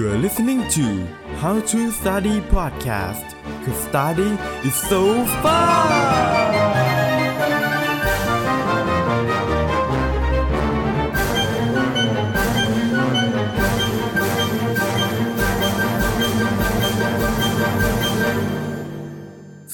[0.00, 0.86] You're listening to
[1.42, 3.26] How to Study Podcast
[3.64, 4.30] Cause study
[4.68, 5.02] is so
[5.42, 5.90] fun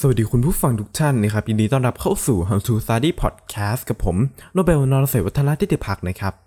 [0.00, 4.16] สวัสดีคุณผู้ฟังทุกท่านนะครับยินดีต้อนรับเข้าสู่ How to Study Podcast กับผม
[4.52, 6.43] โนเบลนรเสวัฒนทิติพักนะครับ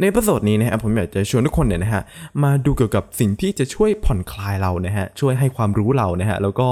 [0.00, 2.02] ในประสดนี้นะครับผมอยากจะชวนทุกคนเนี่ยนะฮะ
[2.42, 6.68] มาดูเกี่ยวกับสิ่งที่จะช่วยผ่อนคลายเรานะฮะช่วยให้ความรู้เรานะฮะแล้วก็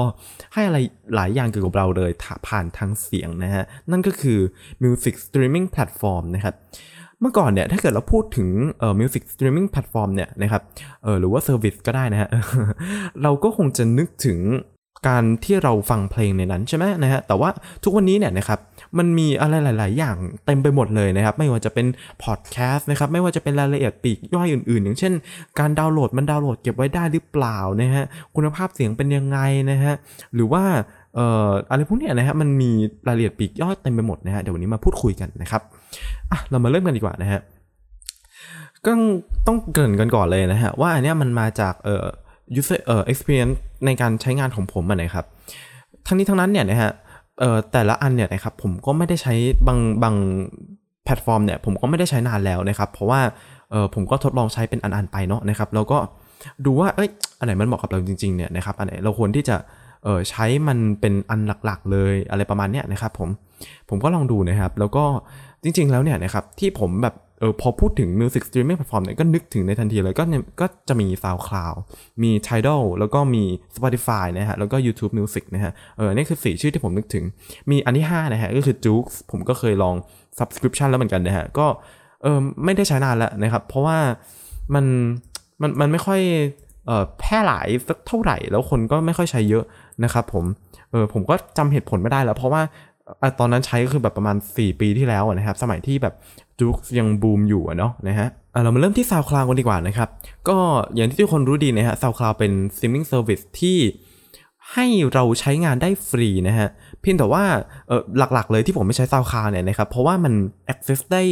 [0.53, 0.77] ให้อะไร
[1.15, 2.11] หลายอย่างเกี่ยวกับเราเลย
[2.47, 4.39] ผ่านทางเสียงนะฮะนั่นก็คือ
[4.83, 6.55] Music Streaming Platform นะครับ
[7.21, 10.61] เมื่อก่อนเนี่ยถ้าเกิดเราพูดถึงเอ่อ music streaming platform เนี่ยนะครับ
[11.03, 12.29] เออหรือว่า service ก็ได้นะฮะ
[13.23, 14.39] เราก็คงจะนึกถึง
[15.07, 17.49] การที่เราฟังเพลงในนั้นใช่ไหมนะฮะแต่ว่า
[17.83, 18.59] ทุกวันนี้เนี่ยนะครับ
[18.97, 20.15] มันมีอะไรหลาย ๆ อย่าง
[20.45, 21.87] เต็มไปหมดเลยนะครับ ไม่ว่าจะเป็น
[22.23, 25.13] พอดแคสต์นะครับไม่ว่าจะเป็นรายละเอียดปีกย่อยอื่น ๆ อย่างเช่น
[25.59, 28.03] การดาวน์โหลดมันดาวน์โหลดเก็บไว้ได้หรือเปล่านะฮะ
[28.35, 29.39] คุณภาพเสียงเป็นยังไง
[29.71, 29.93] นะฮะ
[30.33, 30.63] หรือว่า
[31.15, 32.71] เอ่ออะไรพวกเนี้ยนะฮะมันมี
[33.07, 35.61] รายละเอียดปีกย่อยเต็มไปหมดนะฮะเดี๋ยววันนี้มาพูดคุยกันนะครับ
[36.31, 37.39] อะเรามาเริ่มกันดีกว่านะฮะ
[38.85, 38.91] ก็
[39.47, 42.05] ต้องเกริ่นกันก่อนเลยนะฮะว่าอันเนี้ยมันมาจากเอ่อ
[42.57, 43.55] user เอ่อ experience
[43.85, 45.25] ในการใช้งานของผมอะนะครับ
[46.07, 46.91] ทั้งนี้ทั้งนั้นเนี่ยนะฮะ
[47.39, 49.33] เอ่อแต่ละอันเนี่ยนะครับผมก็ไม่ได้ใช้
[49.67, 50.15] บางบาง
[51.05, 53.21] แพลตฟอร์มเนี่ยผมก็ไม่ได้ใช้นานแล้วนะครับ เพราะว่า
[53.71, 55.97] เออผมก็ทดลองใช้เป็นอันๆไปเนาะนะครับแล้วก็
[56.65, 59.55] ดูว่าเอ้ยอันไหนมันเหมาะกับเราจริงๆเนี่ยนะครับอันไหนเราควรที่จะ
[60.03, 63.29] เออใช้มันเป็นอันหลักๆ เลยอะไรประมาณเนี้ยนะครับผม
[63.89, 65.03] ผมก็ลองดูนะครับ แล้วก็
[65.63, 71.77] จริง ๆ แล้วเนี่ยนะครับที่ผมแบบ เออพอพูดถึง Music Streaming Platform เนี่ยก็นึกถึงในทันทีเลยก็เนี่ยก็จะมี SoundCloud
[72.23, 73.43] มี Tidal แล้วก็มี
[73.75, 77.23] Spotify นะฮะแล้วก็ YouTube Music นะฮะเออนี่คือ 4 ชื่อที่ผมนึกถึง
[77.71, 79.95] มีอันที่ 5 นะฮะก็คือ Joox ผมก็เคยลอง
[80.39, 81.67] Subscription แล้วเหมือนกันนะฮะก็
[82.23, 83.97] เออไม่ได้ใช้นานแล้วนะครับ เพราะว่า
[84.75, 84.85] มัน
[85.61, 86.21] มันมันไม่ค่อย
[86.85, 89.63] เออแพร่หลายสักเท่าไหร่แล้วคนก็ไม่ค่อยใช้เยอะ
[90.03, 90.45] นะครับผม
[90.91, 92.61] เออผมก็จำเหตุผลไม่ได้แล้ว เพราะว่า
[93.39, 96.13] ตอนนั้นใช้ก็คือแบบประมาณ 4 ปีที่แล้วนะครับ สมัยที่แบบ
[96.59, 100.09] จุกยังบูมอยู่เนาะนะฮะอะเรามาเริ่มที่ SoundCloud กันดีกว่านะครับ
[100.49, 100.57] ก็
[100.95, 103.77] อย่างที่ทุกคนรู้ดีนะฮะ SoundCloud เป็น streaming service ที่
[104.73, 106.69] ให้เราใช้งานได้ฟรีนะฮะ
[107.01, 107.43] เพียงแต่ว่า
[107.87, 110.33] เออหลักๆเลยที่ผมไม่ใช้ SoundCloud เนี่ยนะครับ เพราะว่ามัน
[110.73, 111.23] access ได้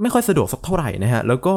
[0.00, 1.56] ไม่ค่อยสะดวกสักเท่าไหร่นะฮะ แล้วก็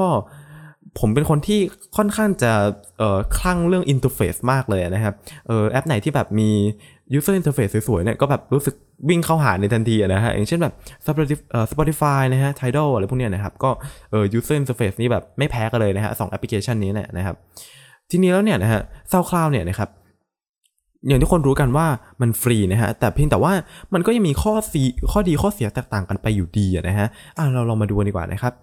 [1.00, 1.60] ผมเป็นคนที่
[1.98, 2.52] ค่อนข้างจะ
[2.98, 5.14] เออคลั่งเรื่อง interface มากเลยนะครับ
[5.48, 6.52] เออแอปไหนที่แบบมี
[7.18, 8.75] user interface สวยๆเนี่ยก็แบบรู้สึก
[9.09, 10.74] วิ่งเข้าหาในทันทีนะฮะอย่างเช่นแบบ
[11.08, 13.70] Spotify เอ่อ Spotify นะฮะ Tidal อะไรพวกเนี้ยนะครับก็
[14.12, 17.36] เออ user interface นี่แบบไม่แพ้กันเลยนะฮะสองแอปพลิเคชันนี้เนี่ยนะครับ
[18.12, 18.81] ทีนี้แล้วเนี่ยนะฮะ
[19.12, 19.90] SoundCloud เนี่ยนะครับ
[21.08, 21.86] อย่างที่คนรู้กันว่า
[22.22, 23.54] มันฟรีนะฮะแต่เพียงแต่ว่า
[23.94, 28.54] มันก็ยังมีข้อสีข้อดีข้อเสียแตกต่างกันไปอยู่ดีนะฮะอะเราลองมาดูดีกว่านะครับ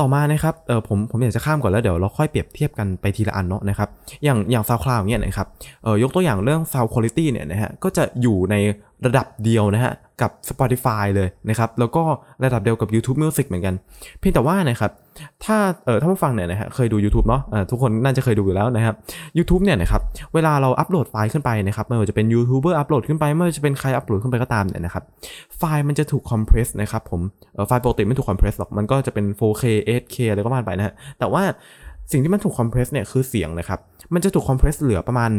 [0.00, 3.88] ต่อมานะครับเออผมผมอยากจะข้ามก่อนแล้วเดี๋ยวเราค่อยเปรียบเทียบกันไปทีละอันเนาะนะครับ
[4.24, 5.46] อย่างอย่าง SoundCloud เนี่ยนะครับ
[5.82, 8.54] เออยกตัวอย่างเรื่อง sound quality เนี่ยนะฮะก็จะอยู่ใน
[9.06, 9.92] ระดับเดียวนะฮะ
[10.22, 12.02] กับ Spotify เลยนะครับแล้วก็
[12.44, 13.74] ระดับเดียวกับ YouTube Music เหมือนกัน
[14.18, 14.90] เพียงแต่ว่านะครับ
[15.44, 18.94] ถ้าเออถ้าผู้ฟังเนี่ยนะฮะเคยดู YouTube เนาะทุกคนน่าจะเคยดูอยู่แล้วนะครับ
[19.38, 20.00] YouTube เนี่ยนะครับ
[20.34, 25.04] เวลาเราอัปโหลดไฟล์ขึ้นไปนะครับไม่ว่าจะเป็นยูทูบเบอร์อัปโหลดขึ้นไปไม่ว่าจะเป็นใครอัปโหลดขึ้นไปก็ตามเนี่ยนะครับ
[25.58, 27.20] ไฟล์มันจะถูก compress นะครับผม
[27.66, 31.42] ไฟล์ปกติไม่ถูก compress หรอกมันก็จะเป็น 4K 8K อะไรก็ว่าไปนะฮะแต่ว่า
[32.12, 33.78] สิ่งที่มันถูกคอมเพรสเนี่ยคือเสียงนะครับ
[34.14, 35.30] มันจะถูกคอมเพรสเหลือประมาณ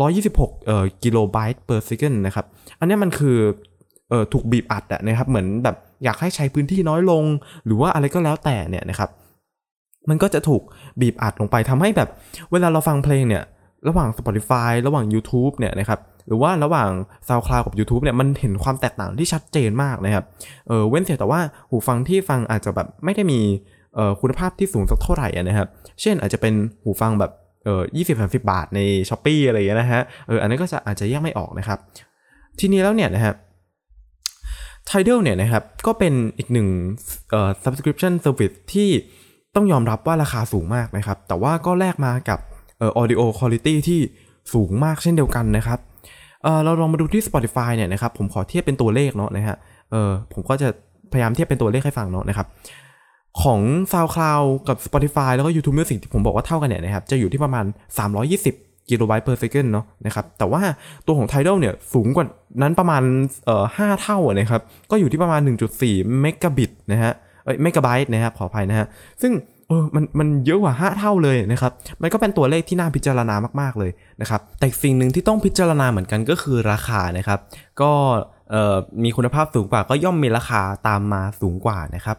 [0.00, 2.46] 126เอ่อกิโลไบต์ per second นะครับ
[2.78, 3.36] อันนี้มันคือ
[4.08, 7.24] เออถูกบีบอัดอะนะครับ เหมือนแบบอยากให้ใช้พื้นที่น้อยลง
[7.64, 9.10] หรือว่าอะไรก็แล้วแต่เนี่ยนะครับ
[10.08, 10.62] มันก็จะถูก
[11.00, 12.08] บีบอัดลงไปทำให้แบบ
[12.52, 13.42] เวลาเราฟังเพลงเนี่ย
[13.88, 16.90] ระหว่าง Spotify ระหว่าง YouTube เนี่ยนะครับหรือว่าระหว่าง
[17.28, 20.24] SoundCloud กับ YouTube เนี่ยมันเห็นความแตกต่างที่ชัดเจนมากนะครับ
[20.68, 23.40] เออเว้นเสียแต่ว่าหูฟังที่ฟังอาจจะแบบไม่ได้มี
[23.94, 25.68] เอ่อคุณภาพที่สูงสักเท่าไหร่นะครับ
[26.00, 26.54] เช่นอาจจะเป็น
[26.84, 27.32] หูฟังแบบ
[27.64, 31.78] เออยี่สิบสามสิบาทใน s h อ p e e อะไรอย่างเงี้ยนะฮะเอออันนั้นก็จะอาจจะแยกไม่ออกนะครับ
[32.58, 33.34] ทีนี้แล้วเนี่ยนะฮะ
[34.88, 36.68] Tidal เนี่ยนะครับก็เป็นอีกหนึ่ง
[37.30, 38.90] เอ่อ subscription service ที่
[39.54, 42.38] ต้องยอมรับว่าราคาสูงมากนะครับ แต่ว่าก็แลกมากับ
[42.78, 44.00] เอ่อ audio quality ที่
[44.52, 45.78] สูงมากเช่นเดียวกันนะครับ
[46.42, 49.56] เอ่อเราลองมาดูที่ Spotify เนี่ยนะครับผมขอเทียบเป็นตัวเลขเนาะนะฮะ
[49.90, 50.68] เออผมก็จะ
[51.12, 52.46] พยายามเทียบเป็นตัวเลขให้ฟังเนาะนะครับ
[53.42, 53.60] ของ
[53.92, 57.64] SoundCloud กับ Spotify แล้วก็ YouTube Music ที่ผมบอกว่าเท่ากันเนี่ยนะครับจะอยู่ที่ประมาณ
[58.26, 60.62] 320กิโลไบต์ per second เนาะนะครับแต่ว่า
[61.06, 62.26] ตัวของ Tidal เนี่ยสูงกว่า
[62.62, 63.02] นั้นประมาณ
[63.44, 65.40] เอ่อ5เท่านะครับก็อยู่ที่ประมาณ
[65.80, 67.12] 1.4เมกะบิตนะฮะ
[67.44, 68.86] เอ้ยเมกะไบต์นะครับขออภัยนะฮะ
[69.22, 69.32] ซึ่ง
[69.68, 73.90] เออมันมันเยอะกว่า 5 เท่าเลยนะครับมันก็เป็นตัวเลขที่น่าพิจารณามากๆเลย
[74.20, 77.38] นะครับแต่สิ่งหนึ่งที่ต้องพิจารณาเหมือนกันก็คือราคานะครับ
[77.80, 77.90] ก็
[78.50, 82.18] เอ่อมีคุณภาพสูงกว่าก็ย่อมมีราคาตามมาสูงกว่านะครับ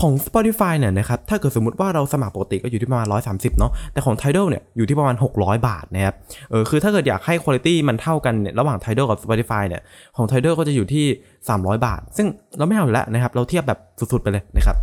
[0.00, 6.14] ของ Spotify เนี่ยนะครับถ้าเกิดสมมติว่าเราสมัครปกติก็อยู่ที่ประมาณ 130 เนาะแต่ของ Tidal เนี่ยอยู่ที่ประมาณ 600 บาทนะครับ
[6.50, 9.82] เออคือถ้าเกิดอยากให้คุณภาพมันเท่ากันเนี่ยระหว่าง Tidal กับ Spotify เนี่ย
[10.16, 11.04] ของ Tidal ก็จะอยู่ที่
[11.46, 12.26] 300 บาท ซึ่ง
[12.58, 14.76] เราไม่เอาอยู่แล้วนะครับเราเทียบแบบสุดๆไปเลยนะครับ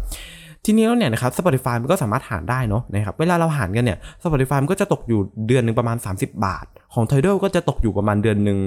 [0.66, 8.60] ทีนี้แล้วเนี่ยนะครับ Spotify มันก็สามารถหารได้เนาะนะครับเวลาเราหารกันเนี่ย Spotify มันก็จะตกอยู่เดือนหนึ่งประมาณ 30 บาท ของ Tidal ก็จะตกอยู่ประมาณเดือนหนึ่ง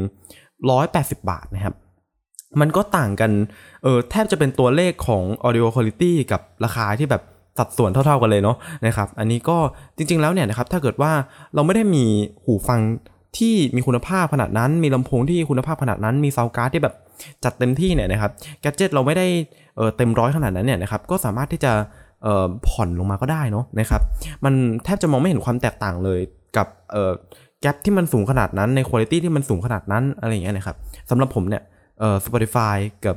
[0.60, 1.74] 180 บาทนะครับ
[2.60, 3.31] มันก็ต่างกัน
[3.82, 7.22] เออแทบจะเป็นตัวเลขของ audio quality กับราคาที่แบบ
[7.58, 8.56] สัดส่วนเท่าๆกันเลยเนาะ
[8.87, 9.56] นะครับ อันนี้ก็
[9.96, 11.12] จริงๆแล้วเนี่ยนะครับถ้าเกิดว่า
[11.54, 12.04] เราไม่ได้มี
[12.44, 12.81] หูฟัง
[13.38, 16.94] ที่มีคุณภาพขนาดนั้น มีลำโพงที่คุณภาพขนาดนั้น มีซาวการ์ดที่แบบ
[17.44, 19.26] จัดเต็มที่เนี่ยนะครับแกจ g ตเราไม่ได้
[19.76, 21.72] เออเต็มร้อยขนาดนั้นเนี่ยนะครับก็สามารถที่จะ
[22.22, 24.02] เออผ่อนลงมาก็ได้เนาะนะครับ
[24.44, 26.20] มันแทบจะมองไม่เห็นความแตกต่างเลย
[26.56, 27.12] กับเออ
[27.60, 30.76] แกลบที่มันสูงขนาดนั้นในคุณภาพที่มันสูงขนาดนั้นอะไรอย่างเงี้ยนะครับ
[31.10, 31.62] สำหรับผมเนี่ย
[32.00, 33.16] เอ่อ Spotify กับ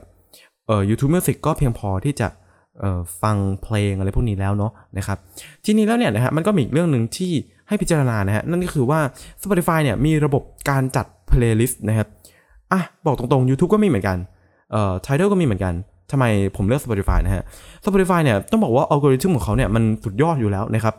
[0.68, 2.28] เอ่อ YouTube Music ก็เพียงพอที่จะ
[2.80, 5.18] เอ่อฟังเพลงอะไรพวกนี้แล้วเนาะนะครับ
[5.66, 7.32] ทีนี้แล้วเนี่ยนะฮะมันก็มีอีกเรื่องหนึ่งที่
[7.68, 9.00] ให้พิจารณานะฮะนั่นก็คือว่า
[9.44, 12.08] Spotify เนี่ยมีระบบการจัด playlist นะครับ
[12.72, 14.18] อะบอกตรงๆ YouTube ก็มีเหมือนกัน
[14.72, 15.74] เอ่อ Tidal ก็มีเหมือนกัน
[16.12, 16.26] ทำไม
[16.56, 17.44] ผมเลือก Spotify นะฮะ
[17.86, 20.96] Spotify เนี่ยต้องบอกว่าอัลกอริทึมของเขาเนี่ยมันสุดยอดอยู่แล้วนะครับ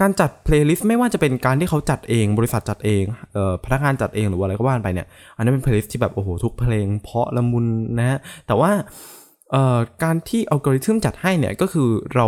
[0.00, 5.06] การจัดเพลย์ลิสต์ไม่ว่าจะเป็นการที่เขาจัดเองบริษัทจัดเองเอ่อพนักงานจัดเองหรือว่าอะไรก็ว่ากันไปเนี่ย
[5.36, 7.66] อันนั้นเป็นเพลย์ลิสต์ที่แบบโอ้โหทุกเพลงเพราะละมุน
[7.98, 8.70] นะฮะแต่ว่า
[9.50, 12.26] เอ่อการที่อัลกอริทึมจัดให้เนี่ยก็คือเรา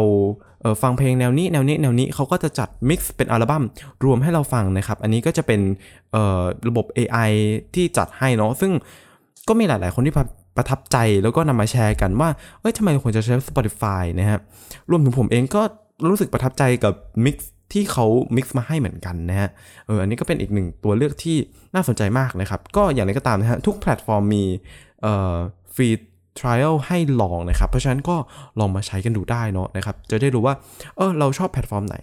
[0.63, 3.63] เอ่อฟังเพลงแนวนี้แนวนี้แนวนี้เขาก็จะจัด mix เป็นอัลบั้ม
[4.05, 5.61] รวมให้เราฟังนะครับ อันนี้ก็จะเป็น
[6.13, 7.31] เอ่อระบบ AI
[7.75, 8.73] ที่จัดให้เนาะซึ่ง
[9.49, 10.15] ก็มีหลาย ๆ คนที่
[10.57, 12.29] ประทับใจแล้วก็นำมาแชร์กันว่า
[12.61, 14.39] เอ้ยทำไมควรจะใช้ Spotify นะฮะ
[14.91, 15.63] รวมถึงผมเองก็
[16.09, 19.49] รู้สึกประทับใจกับ mix ที่เขา mix มาให้เหมือนกันนะฮะ
[19.87, 21.37] เออ อันนี้ก็เป็นอีกหนึ่งตัวเลือกที่
[21.75, 24.45] น่าสนใจมากนะครับ ก็อย่างไรก็ตามนะฮะ ทุกแพลตฟอร์มมี
[25.03, 25.35] เอ่อ
[25.75, 28.17] free trial ให้ลองนะครับ เพราะฉะนั้นก็
[28.61, 30.55] ลองมาใช้กันดูได้เนาะนะครับ จะได้รู้ว่า
[30.97, 31.97] เออ เราชอบแพลตฟอร์มไหน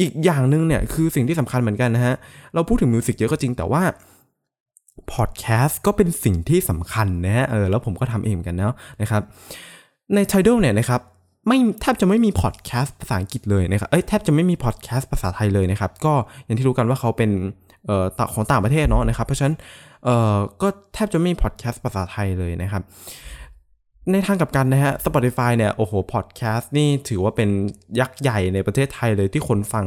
[0.00, 2.14] อีกอย่างหนึ่งเนี่ย คือสิ่งที่สำคัญเหมือนกันนะฮะ
[2.54, 3.82] เราพูดถึง music เยอะก็จริงแต่ว่า
[5.12, 9.22] พอดแคสต์ก็เป็นสิ่งที่สำคัญนะฮะ เออ แล้วผมก็ทำเองเหมือนกันเนาะนะครับ
[10.14, 11.00] ใน Tidal เนี่ยนะครับ
[11.46, 16.12] ไม่แทบจะไม่มีพอดแคสต์ภาษาอังกฤษเลยนะครับเอ้ยแทบจะไม่มีพอดแคสต์ภาษาไทยเลยนะครับ ก็
[16.44, 17.30] อย่างที่รู้กันว่าเขาเป็น
[17.86, 18.04] เอ่อ
[18.34, 19.54] ของต่างประเทศเนาะนะครับ เพราะฉะนั้น
[20.04, 22.82] เอ่อก็แทบจะไม่มีพอดแคสต์ภาษาไทยเลยนะครับ
[24.12, 27.48] ในทางกลับกันนะฮะ Spotify เนี่ยโอ้โหพอดแคสต์นี่ถือว่าเป็น
[28.00, 29.86] ยักษ์ใหญ่ในประเทศไทยเลยที่คนฟัง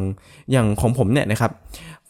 [0.51, 1.51] อย่างของผมเนี่ยนะครับ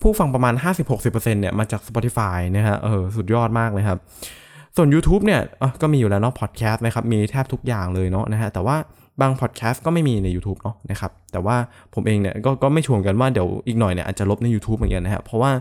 [0.02, 0.54] ผู้ฟังประมาณ
[0.94, 4.00] 50-60%เนี่ยมาจาก Spotify นะฮะเออสุดยอดมากเลยครับ
[4.76, 5.42] ส่วน YouTube เนี่ย
[5.82, 8.78] ก็มีอยู่แล้วเนาะพอดแคสต์นะครับมีแทบทุกอย่างเลยเนาะนะฮะแต่ว่า
[9.22, 11.56] บางพอดแคสต์ก็ไม่มีใน YouTube เนาะนะครับแต่ว่า
[11.94, 15.52] ผมเองเนี่ยก็ก็ไม่ชัวร์กันว่าเดี๋ยวอีกหน่อยเนี่ยอาจจะลบใน YouTube เหมือนกันนะฮะเพราะว่า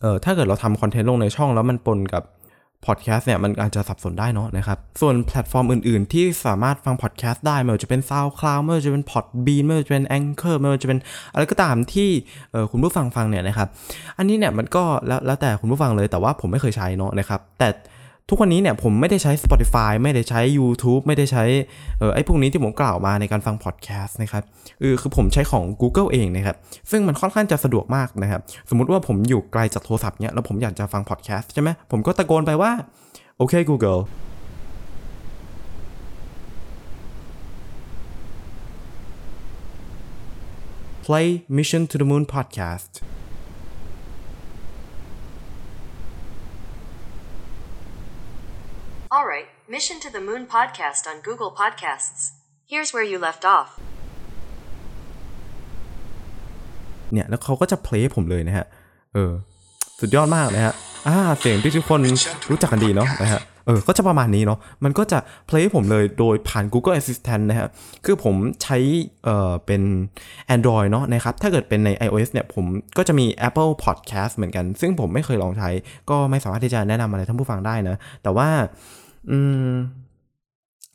[0.00, 2.24] เอ่อถ้าเกิดเราทำคอนเทนต์ลงในช่องแล้วมันปนกับ
[2.86, 10.98] พอดแคสต์เนี่ยมันอาจจะสับสนได้เนาะนะครับ ส่วนแพลตฟอร์มอื่นๆ ที่สามารถฟังพอดแคสต์ได้ไม่ว่าจะเป็น SoundCloud ไม่ว่าจะเป็น Podbean ไม่ว่าจะเป็น Anchor ไม่ว่าจะเป็น
[11.32, 12.08] อะไรก็ตามที่
[12.70, 13.68] คุณผู้ฟังฟังเนี่ยนะครับ
[14.18, 17.68] อันนี้เนี่ยมันก็แล้วแล้วแต่คุณผู้ฟังเลยแต่ว่าผมไม่เคยใช้เนาะนะครับ แต่
[18.32, 21.44] ทุกวันนี้เนี่ยผมไม่ได้ใช้ Spotify ไม่ได้ใช้ YouTube ไม่ได้ใช้
[21.98, 24.42] เออไอ้พวกนี้ที่ผมกล่าวมาในการฟังพอดแคสต์นะครับ
[24.80, 26.56] เออคือผมใช้ของ Google เองนะครับ
[26.90, 28.40] ซึ่งมันค่อนข้างจะสะดวกมากนะครับ
[28.70, 32.72] สมมุติว่าผมอยู่ไกลจากโทรศัพท์เนี่ยแล้วผมอยากจะฟังพอดแคสต์ใช่ไหมผมก็ตะโกนไปว่า
[33.38, 34.00] โอเค Google
[41.06, 42.92] play Mission to the Moon podcast
[49.76, 52.20] Mission to the Moon podcast on Google Podcasts.
[52.72, 53.68] Here's where you left off.
[57.12, 58.66] เนี่ย แล้วเขาก็จะเพลย์ผมเลยนะฮะ
[59.14, 59.32] เออ
[60.00, 60.74] สุดยอดมากนะฮะ
[61.06, 62.00] อ่า เสียงที่ทุกคน
[62.50, 67.68] รู้จักกันดีเนาะนะฮะ เออ ก็จะประมาณนี้เนาะ มันก็จะเพลย์ผมเลยโดยผ่าน Google Assistant นะฮะ
[68.04, 68.78] คือผมใช้
[69.24, 69.82] เอ่อ เป็น
[70.54, 72.64] Android เนาะนะครับ ถ้าเกิดเป็นใน iOS เนี่ย ผม
[72.98, 75.70] ก็จะมี Apple Podcast เหมือนกัน ซึ่งผมไม่เคยลองใช้
[76.10, 78.48] ก็ไม่สามารถที่จะแนะนำอะไรท่านผู้ฟังได้นะ แต่ว่า
[79.30, 79.38] อื
[79.70, 79.74] ม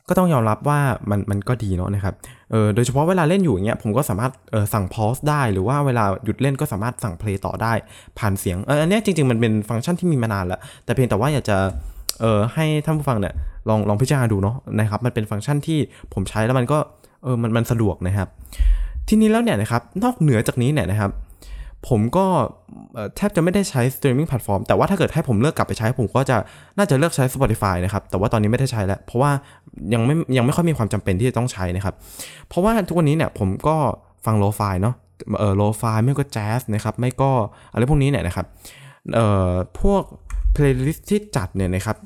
[0.08, 0.80] ก็ต้องยอมรับว่า
[1.10, 2.14] มันมันก็ดีเนาะนะครับ
[2.50, 7.72] เออโดยเฉพาะเวลาเล่นอยู่อย่างเงี้ยผมก็สามารถเออสั่งพอสได้หรือว่าเวลาหยุดเล่นก็สามารถสั่งเพลย์ต่อได้
[8.18, 11.58] ผ่านเสียงเอออันนี้จริงๆ มันเป็นฟังก์ชันที่มีมานานแล้ว แต่เพียงแต่ว่าอยากจะ
[12.20, 13.34] เออให้ท่านผู้ฟังเนี่ย
[13.68, 15.78] ลองลองพิจารณาดูเนาะนะครับ มันเป็นฟังก์ชันที่
[16.12, 16.78] ผมใช้แล้วมันก็
[17.22, 18.28] เออมันมันสะดวกนะครับ
[19.08, 21.10] ทีนี้แล้วเนี่ยนะครับนอกเหนือจากนี้เนี่ยนะครับ
[21.88, 22.26] ผมก็
[23.16, 26.36] แทบจะไม่ได้ใช้ streaming platform แต่ว่าถ้าเกิดให้ผมเลือกกลับไปใช้ผมก็จะ
[26.78, 29.30] น่าจะเลือกใช้ Spotify นะครับ แต่ว่าตอนนี้ไม่ได้ใช้แล้ว เพราะว่า
[29.94, 31.94] ยังไม่ยังไม่ค่อยมีความจำเป็นที่จะต้องใช้นะครับ
[32.48, 33.76] เพราะว่าทุกวันนี้เนี่ยผมก็
[34.26, 34.94] ฟัง lo-fi เนาะ
[35.38, 37.30] เออ lo-fi ไม่ก็แจ๊สนะครับไม่ก็
[37.72, 38.46] อะไรพวกนี้เนี่ยนะครับ
[39.14, 40.02] เอ่อพวก
[40.52, 41.96] playlist ที่จัดเนี่ยนะครับ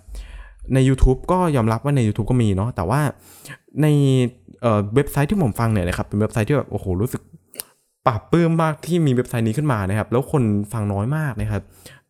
[0.74, 3.00] ใน YouTube ก็ยอมรับว่าใน YouTube ก็มีเนาะแต่ว่า
[3.82, 3.86] ใน
[4.62, 7.22] เออเว็บไซต์ที่ผมฟังเนี่ยนะครับเป็นเว็บไซต์ที่แบบโอ้โหรู้สึก
[8.06, 10.42] ปลาบปลื้มมากที่มีเว็บไซต์นี้ขึ้นมานะครับ แล้วคน
[10.72, 11.62] ฟังน้อยมากนะครับ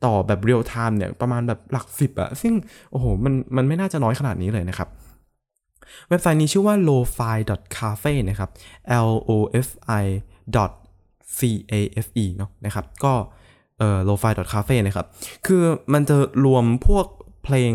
[0.05, 2.55] ต่อแบบเรียลไทม์เนี่ยประมาณแบบหลักสิบอะซึ่ง
[2.91, 4.89] โอ้โหมันมันไม่น่าจะน้อยขนาดนี้เลยนะครับ
[6.09, 7.39] เว็บไซต์นี้ชื่อว่า lofi
[7.77, 8.51] cafe นะครับ
[9.07, 9.31] l o
[9.67, 9.69] f
[10.03, 10.05] i
[11.39, 11.41] c
[11.73, 11.75] a
[12.07, 13.13] f e เนาะนะครับ ก็
[13.79, 15.07] เอ่อ lofi cafe นะครับ
[15.47, 17.07] คือมันจะรวมพวก
[17.45, 17.73] เพลง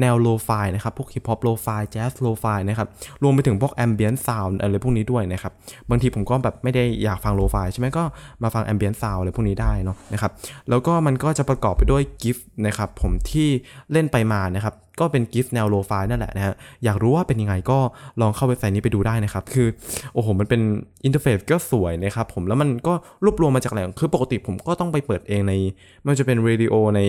[0.00, 2.88] แนว lofi นะครับ พวกฮิปฮอป lofi แจ๊ส lofi นะครับ
[3.22, 5.52] รวมไปถึงพวก ambient sound อะไรพวกนี้ด้วยนะครับ
[5.90, 8.04] บางทีผมก็แบบไม่ได้อยากฟัง lofi ใช่ไหมก็
[8.42, 10.30] มาฟัง ambient sound อะไรพวกนี้ได้เนาะนะครับ
[10.68, 13.48] แล้วก็มันก็จะประกอบไปด้วย GIF นะครับผมที่
[13.92, 17.78] เล่นไปมานะครับก็เป็น GIF แนว lofi นั่นแหละนะฮะ อยากรู้ว่าเป็นยังไงก็
[18.20, 19.66] ลองเข้าเว็บไซต์นี้ไปดูได้นะครับ คือ
[20.14, 20.60] โอ้โห มันเป็น
[21.04, 22.92] interface ก็สวยนะครับผม แล้วมันก็
[23.24, 25.52] รวบรวมมาจากแหล่ง คือปกติผมก็ต้องไปเปิดเองใน
[26.02, 27.00] มันจะเป็นเรดิโอใน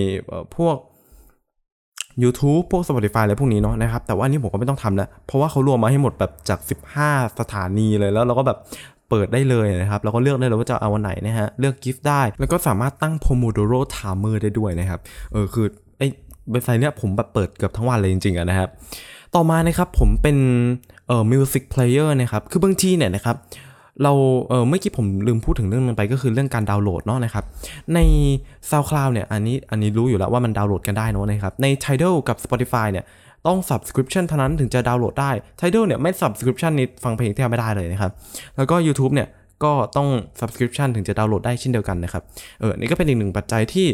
[0.56, 0.76] พวก
[2.24, 6.60] YouTube พวก Spotify อะไรพวกนี้เนาะนะครับ แต่ว่านี้ผมก็ไม่ต้องทำแล้ว เพราะว่าเขารวมมาให้หมดแบบจาก
[7.00, 8.58] 15 สถานีเลยแล้วเราก็แบบ
[9.10, 15.00] เปิดได้เลยนะครับ แล้วก็เลือกได้เลยว่าจะเอาอันไหนนะฮะ เลือก GIF ได้ แล้วก็สามารถตั้ง Pomodoro Timer ได้ด้วยนะครับ
[15.32, 15.66] เออคือ
[15.98, 16.08] ไอ้
[16.52, 18.70] เว็บไซต์เนี้ยผมแบบเปิดเกือบทั้งวันเลยจริงๆอะนะครับ
[19.36, 20.38] ต่อมานะครับผมเป็น
[21.08, 23.36] เอ่อ music player นะครับ คือบางทีเนี่ยนะครับ
[24.04, 24.14] เรา
[24.50, 27.44] เออเมื่อกี้ผมลืมพูดถึงเรื่องนึงไปก็คือเรื่องการดาวน์โหลดเนาะนะครับ
[27.94, 28.00] ใน
[28.70, 33.06] SoundCloud เนี่ยอันนี้อันนี้รู้อยู่แล้วว่ามันดาวน์โหลดกันได้เนอะนะครับ ใน Tidal กับ Spotify เนี่ย
[33.48, 38.12] ต้อง subscription เท่านั้นถึงจะดาวน์โหลดได้ Tidal เนี่ยไม่ subscription นี่ฟังเพลงแทบไม่ได้เลยนะครับ
[38.58, 39.28] แล้วก็ YouTube เนี่ย
[39.64, 40.08] ก็ต้อง
[40.40, 42.24] subscription ถึงจะดาวน์โหลดได้เช่นเดียวกันนะครับ
[42.60, 43.88] เออ นี่ก็เป็นอีกหนึ่งปัจจัยที่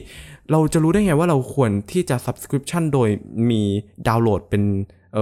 [0.52, 3.10] เราจะรู้ได้ไงว่าเราควรที่จะ subscription โดย
[3.50, 3.62] มี
[4.08, 4.64] ดาวน์โหลดเป็น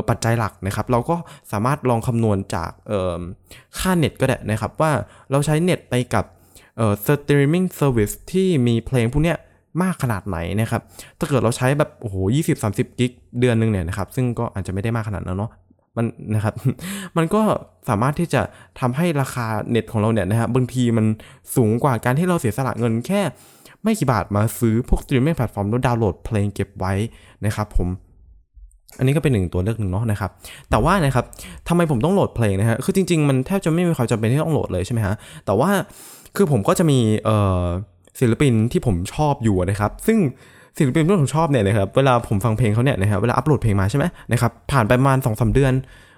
[0.10, 1.16] ปัจจัยหลักนะครับ เราก็
[1.52, 3.22] สามารถลองคำนวณจากออ
[3.80, 4.92] ค่าเน็ตก็ได้นะครับ ว่า
[5.32, 6.26] เราใช้เน็ตไปกับ
[6.78, 9.38] เออ streaming service ที่มีเพลงพวกเนี้ย
[9.82, 10.82] มากขนาดไหนนะครับ
[11.20, 15.52] ถ้าเกิดเราใช้แบบโอ้โหยี่สิบสามสิบกิกเดือนหนึงเนี่ยนะครับ ซึ่งก็อาจจะไม่ได้มากขนาดนั้นเนาะ
[15.98, 16.06] มัน
[16.36, 16.54] นะครับ
[17.18, 17.42] มันก็
[17.90, 18.42] สามารถที่จะ
[18.80, 21.06] ทำให้ราคาเน็ตของเราเนี่ยนะฮะบางทีมัน
[21.56, 23.22] สูงกว่าการที่เราเสียสละเงินแค่
[23.84, 26.94] ไม่กี่บาทมาซื้อพวก streaming platform แล้วดาวน์โหลดเพลงเก็บไว้
[27.46, 27.88] นะครับผม
[28.98, 30.32] อันนี้ก็เป็นหนึ่งตัวเลือกหนึ่งเนาะนะครับ
[30.70, 31.26] แต่ว่านะครับ
[31.68, 35.16] ทำไมผมต้องโหลดเพลงนะฮะ คือจริง ๆ มันแทบจะไม่มีความจำเป็นที่ต้องโหลดเลยใช่ไหมฮะ
[35.46, 35.70] แต่ว่า
[36.36, 37.64] คือผมก็จะมีเอ่อ
[38.20, 40.18] ศิลปินที่ผมชอบอยู่นะครับ ซึ่ง
[40.78, 45.74] ศิลปินที่ผมชอบเนี่ยนะครับ เวลาผมฟังเพลงเขาเนี่ยนะครับ เวลาอัปโหลดเพลงมาใช่ไหมนะครับ ผ่านไปประมาณสองสามเดือน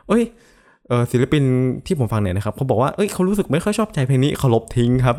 [0.07, 0.23] เอ้ย
[1.11, 1.43] ศิลปิน
[1.85, 5.15] ที่ผมฟังเนี่ยนะครับเขาบอกว่าเอ้ยเขารู้สึกไม่ค่อยชอบใจเพลงนี้เขาลบทิ้งครับ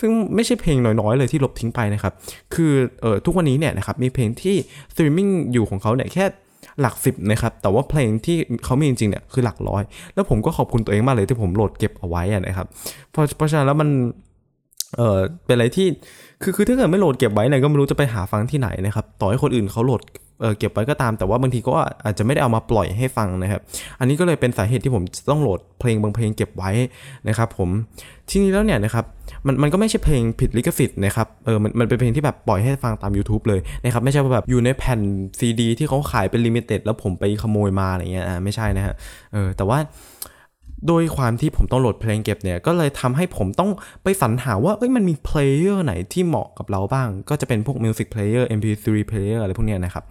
[0.00, 2.12] ซึ่งไม่ใช่เพลงน้อยๆเลยที่ลบทิ้งไปนะครับ
[2.54, 4.56] คือเออทุกวันนี้เนี่ยนะครับมีเพลงที่
[4.92, 6.24] สตรีมมิ่งอยู่ของเขาเนี่ยแค่
[6.80, 9.82] หลักสิบนะครับ แต่ว่าเพลงที่เขามีจริงๆเนี่ยคือหลักร้อย
[10.14, 12.66] แล้วผมก็ขอบคุณตัวเองมากเลยที่ผมโหลดเก็บเอาไว้นะครับ
[13.10, 13.88] เพราะเพราะฉะนั้นแล้วมัน
[14.96, 15.86] เออเป็นอะไรที่
[16.42, 20.02] คือคือถ้าเกิดไม่โหลดเก็บไว้เนี่ยก็ไม่รู้จะไปหาฟังที่ไหนนะครับ ต่อให้คนอื่นเขาโหลด
[20.40, 21.72] เก็บไว้ก็ตาม แต่ว่าบางทีก็
[22.04, 23.60] อาจจะไม่ได้เอามาปล่อยให้ฟังนะครับ
[23.98, 26.70] อันนี้ก็เลยเป็นสาเหตุที่ผมต้องโหลดเพลงบางเพลงเก็บไว้
[27.28, 27.68] นะครับผม
[28.30, 29.04] ทีนี้แล้วเนี่ยนะครับ
[29.46, 35.00] มันมันก็ไม่ใช่เพลงผิดลิขสิทธิ์นะครับเออมันมันเป็นเพลงที่แบบปล่อยให้ฟังตาม YouTube เลยนะครับไม่ใช่ว่าแบบอยู่ในแผ่น
[35.38, 38.94] ซีดีที่เขาขายเป็น limited แล้วผมไปขโมยมาอะไรเงี้ยอ่าไม่ใช่นะฮะ
[39.32, 39.78] เออแต่ว่า
[40.86, 43.70] โดยความที่ผมต้องโหลดเพลงเก็บเนี่ยก็เลยทำให้ผมต้อง
[44.02, 50.04] ไปสรรหาว่าเอ้ยมันมี player ไหนที่เหมาะกับเราบ้าง ก็จะเป็นพวก Music Player MP3 Player อะไรพวกเนี้ยนะครับ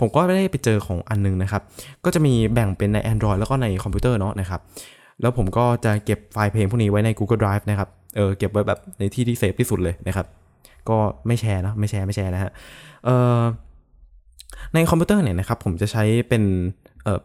[0.00, 1.62] ผมก็ได้ไปเจอของอันนึงนะครับ
[2.04, 4.60] ก็จะมีแบ่งเป็นใน Android แล้วก็ในคอมพิวเตอร์เนาะนะครับ
[5.20, 10.26] แล้วผมก็จะเก็บไฟล์เพลงพวกนี้ไว้ใน Google Drive นะครับเออเก็บไว้แบบในที่ที่ safe ที่สุดเลยนะครับ
[10.88, 10.96] ก็
[11.26, 12.50] ไม่แชร์นะไม่แชร์ไม่แชร์นะฮะ
[13.04, 13.40] เออ
[14.74, 16.42] ในคอมพิวเตอร์เนี่ยนะครับผมจะใช้เป็น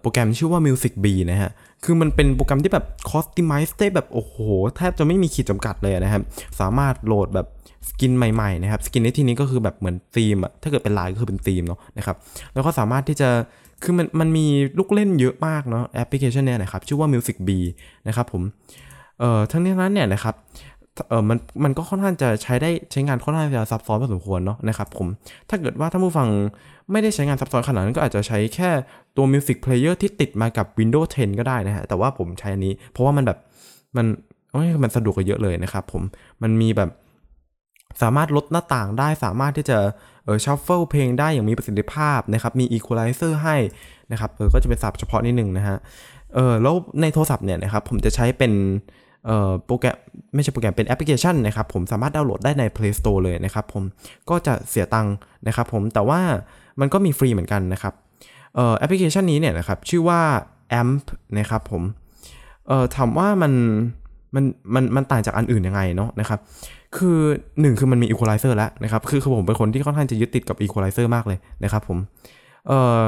[0.01, 1.51] โปรแกรมชื่อว่า MusicBee นะฮะ
[1.83, 4.35] คือมันเป็นโปรแกรมที่แบบ customize ได้แบบโอ้โห
[4.77, 6.21] แทบจะไม่มีขีดจำกัดเลยนะครับ
[6.59, 7.47] สามารถโหลดแบบ
[7.89, 12.15] skin ใหม่ๆนะครับ skin ในที่นี้ก็คือแบบเหมือนธีมอะถ้าเกิดเป็นลายก็คือเป็นธีมเนาะนะครับ
[12.53, 13.29] แล้วก็สามารถที่จะ
[13.83, 14.45] คือมันมันมี
[14.77, 17.49] ลูกเล่นเยอะมากเนาะแอปพลิเคชันเนี่ยนะครับ ชื่อว่า MusicBee
[18.07, 18.43] นะครับผม
[19.19, 20.35] เอ่อทั้งนี้นั้นเนี่ยนะครับ
[21.09, 25.07] เออมันมันก็ค่อนข้างจะใช้ได้ใช้งานค่อนข้างจะซับซ้อนพอสมควรเนาะนะครับผม
[25.49, 26.29] ถ้าเกิดว่าท่านผู้ฟัง
[26.91, 28.69] ไม่ได้ใช้งานซับซ้อนขนาดนั้นก็อาจจะใช้แค่
[29.15, 33.39] ตัว Music Player ที่ติดมากับ Windows 10 ก็ได้นะฮะ แต่ว่าผมใช้อันนี้ เพราะว่ามันแบบ
[33.97, 34.05] มัน
[34.51, 36.03] โอ้ยมันสะดวกกว่าเยอะเลยนะครับผม
[36.43, 36.89] มันมีแบบ
[38.01, 39.77] สามารถลดหน้าต่างได้สามารถที่จะ
[40.25, 43.55] เออ shuffle เพลงได้อย่างมีประสิทธิภาพนะครับ มี Equalizer ให้
[44.11, 45.77] นะครับเออก็จะเป็นศัพท์เฉพาะนิดหนึ่งนะฮะ
[46.35, 48.51] เออแล้วในโทรศัพท์เนี่ยนะครับผมจะใช้เป็น
[49.65, 49.97] โปรแกรม
[50.35, 53.83] ไม่ใช่โปรแกรมเป็นแอปพลิเคชันนะครับผมสามารถดาวน์โหลดได้ใน Play Store เลยนะครับผม
[54.29, 55.15] ก็จะเสียตังค์
[55.47, 56.19] นะครับผมแต่ว่า
[56.79, 57.93] มันก็มีฟรีเหมือนกันนะครับ
[58.55, 60.21] แอปพลิเคชันนี้เนี่ยนะครับชื่อว่า
[60.79, 61.05] AMP
[61.37, 61.83] นะครับผม
[62.95, 63.53] ถามว่ามัน
[64.35, 64.43] มัน
[64.75, 66.39] มันมันต่างจากอันอื่นยังไงเนาะนะครับ
[66.97, 67.17] คือ
[67.61, 71.97] หนึ่งคือมันมี Equalizer แล้วนะครับคือคือผมเป็นคนที่ค่อนข้างจะยึดติดกับ Equalizer มากเลยนะครับผม
[72.67, 73.01] เอ่อ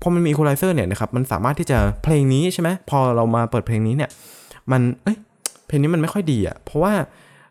[0.00, 4.10] พอมันมี equalizer เนี่ยนะครับมันสามารถที่จะเพลงนี้ใช่ไหมพอเรามาเปิดเพลงนี้เนี่ย
[4.72, 5.16] มันเอ้ย
[5.72, 6.92] เพลงนี้มันไม่ค่อยดีอะ่ะเพราะว่า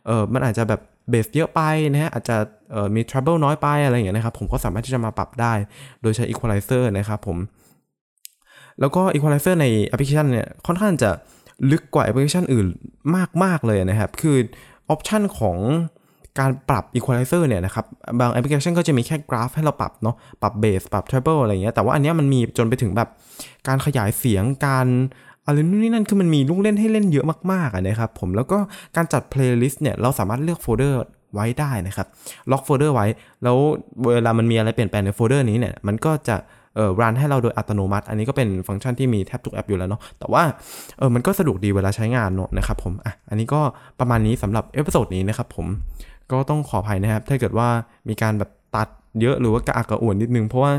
[0.05, 1.61] เออมันอาจจะแบบเบสเยอะไป
[1.91, 2.35] นะฮะอาจจะ
[2.95, 5.53] มี treble น้อยไปอะไรอย่างเงี้ยนะครับผมก็สามารถที่จะมาปรับได้
[6.01, 7.37] โดยใช้ equalizer นะครับผม
[8.79, 11.09] แล้วก็ equalizer ในแอปพลิเคชันเนี่ยค่อนข้างจะ
[11.71, 12.67] ลึกกว่าแอปพลิเคชันอื่น
[13.43, 14.37] มาก ๆ เลยนะครับ คือ
[14.89, 15.57] option ของ
[16.39, 17.85] การปรับ equalizer เนี่ยนะครับ
[18.19, 23.09] บางแอปพลิเคชันก็จะมีแค่กราฟให้เราปรับเนาะปรับเบสปรับ treble อะไรเงี้ยแต่ว่าอันเนี้ยมันมีจนไปถึงแบบ
[23.67, 24.87] การขยายเสียงการ
[25.45, 28.57] อะไรนู่นนี่นั่นคือมันมีลูกเล่นให้เล่นเยอะมากๆนะครับผมแล้วก็
[28.95, 30.99] การจัด playlist เนี่ยเราสามารถเลือกโฟลเดอร์
[31.33, 32.07] ไว้ได้นะครับ
[32.51, 33.05] ล็อกโฟลเดอร์ไว้
[33.43, 33.57] แล้ว
[34.05, 36.35] เวลามันมีอะไรเปลี่ยนแปลงในโฟลเดอร์นี้เนี่ยมันก็จะ
[36.75, 40.43] เอ่อ run ให้เราโดยอัตโนมัติ อันนี้ก็เป็นฟังก์ชันที่มีแทบทุกแอปอยู่แล้วเนาะแต่ว่า
[40.97, 43.61] เออมันก็สะดวกดีเวลาใช้งานเนาะนะครับผมอะอันนี้ก็
[43.99, 45.67] ประมาณนี้สำหรับ episode นี้นะครับผม
[46.31, 47.67] ก็ต้องขออภัยนะครับ ถ้าเกิดว่า
[48.09, 48.87] มีการแบบตัด
[49.21, 50.71] เยอะหรือว่ากระอักกระอ่วนนิดนึง เพราะว่า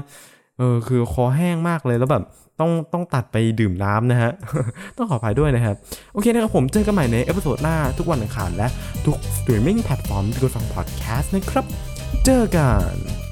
[0.62, 2.24] เออคือคอแห้งมากเลยแล้วแบบ
[2.60, 4.30] ต้องต้องตัดไปดื่มน้ำนะฮะ
[4.96, 5.76] ต้องขออภัยด้วยนะครับ
[6.12, 8.68] โอเคนะครับผมเจอกันใหม่ใน episode หน้าทุกวันอังคารและ
[9.06, 11.64] ทุก streaming platform ที่คุณฟังพอดแคสต์นะครับ
[12.24, 13.31] เจอกัน